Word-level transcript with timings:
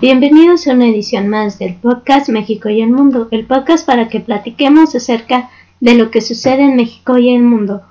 Bienvenidos 0.00 0.66
a 0.66 0.72
una 0.72 0.88
edición 0.88 1.28
más 1.28 1.58
del 1.58 1.74
podcast 1.74 2.30
México 2.30 2.70
y 2.70 2.80
el 2.80 2.90
Mundo, 2.90 3.28
el 3.30 3.44
podcast 3.44 3.86
para 3.86 4.08
que 4.08 4.18
platiquemos 4.18 4.94
acerca 4.94 5.50
de 5.78 5.94
lo 5.94 6.10
que 6.10 6.22
sucede 6.22 6.62
en 6.62 6.76
México 6.76 7.18
y 7.18 7.34
el 7.34 7.42
mundo. 7.42 7.82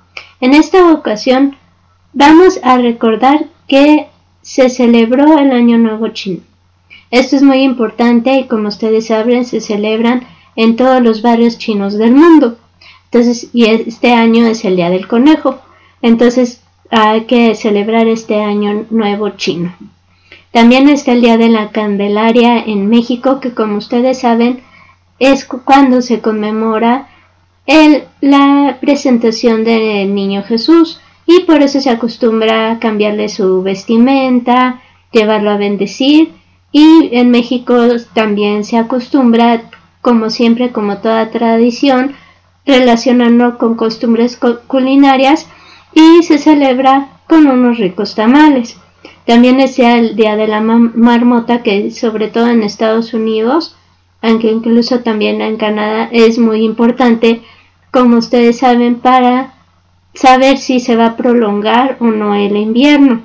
En 0.41 0.55
esta 0.55 0.91
ocasión 0.91 1.55
vamos 2.11 2.59
a 2.63 2.79
recordar 2.79 3.45
que 3.67 4.07
se 4.41 4.69
celebró 4.69 5.37
el 5.37 5.51
Año 5.51 5.77
Nuevo 5.77 6.07
Chino. 6.07 6.41
Esto 7.11 7.35
es 7.35 7.43
muy 7.43 7.61
importante 7.61 8.39
y 8.39 8.47
como 8.47 8.69
ustedes 8.69 9.07
saben 9.07 9.45
se 9.45 9.61
celebran 9.61 10.25
en 10.55 10.75
todos 10.75 10.99
los 10.99 11.21
barrios 11.21 11.59
chinos 11.59 11.93
del 11.93 12.15
mundo. 12.15 12.57
Entonces, 13.05 13.49
y 13.53 13.65
este 13.65 14.13
año 14.13 14.47
es 14.47 14.65
el 14.65 14.77
Día 14.77 14.89
del 14.89 15.07
Conejo. 15.07 15.59
Entonces 16.01 16.63
hay 16.89 17.25
que 17.25 17.53
celebrar 17.53 18.07
este 18.07 18.41
Año 18.41 18.87
Nuevo 18.89 19.29
Chino. 19.29 19.75
También 20.53 20.87
está 20.87 21.13
el 21.13 21.21
Día 21.21 21.37
de 21.37 21.49
la 21.49 21.71
Candelaria 21.71 22.59
en 22.59 22.87
México, 22.87 23.39
que 23.39 23.55
como 23.55 23.77
ustedes 23.77 24.19
saben 24.19 24.61
es 25.17 25.45
cuando 25.45 26.03
se 26.03 26.21
conmemora 26.21 27.07
el, 27.65 28.03
la 28.21 28.77
presentación 28.79 29.63
del 29.63 30.13
Niño 30.13 30.43
Jesús. 30.43 31.01
Y 31.25 31.39
por 31.45 31.63
eso 31.63 31.81
se 31.81 31.89
acostumbra 31.89 32.69
a 32.69 32.79
cambiarle 32.79 33.29
su 33.29 33.63
vestimenta, 33.63 34.79
llevarlo 35.11 35.49
a 35.49 35.57
bendecir. 35.57 36.33
Y 36.71 37.09
en 37.13 37.31
México 37.31 37.75
también 38.13 38.63
se 38.63 38.77
acostumbra, 38.77 39.71
como 40.01 40.29
siempre, 40.29 40.71
como 40.71 40.99
toda 40.99 41.31
tradición, 41.31 42.13
relacionarlo 42.63 43.57
con 43.57 43.73
costumbres 43.73 44.39
culinarias. 44.67 45.47
Y 45.95 46.21
se 46.21 46.37
celebra 46.37 47.07
con 47.27 47.47
unos 47.47 47.79
ricos 47.79 48.13
tamales. 48.13 48.77
También 49.25 49.59
es 49.61 49.79
el 49.79 50.15
Día 50.15 50.35
de 50.35 50.47
la 50.47 50.59
Marmota, 50.59 51.63
que 51.63 51.91
sobre 51.91 52.27
todo 52.27 52.47
en 52.47 52.61
Estados 52.61 53.13
Unidos, 53.13 53.75
aunque 54.21 54.51
incluso 54.51 54.99
también 54.99 55.41
en 55.41 55.57
Canadá, 55.57 56.09
es 56.11 56.37
muy 56.39 56.63
importante, 56.63 57.41
como 57.91 58.17
ustedes 58.17 58.59
saben, 58.59 58.95
para 58.95 59.53
saber 60.13 60.57
si 60.57 60.79
se 60.79 60.95
va 60.95 61.07
a 61.07 61.17
prolongar 61.17 61.97
o 61.99 62.05
no 62.05 62.35
el 62.35 62.57
invierno. 62.57 63.21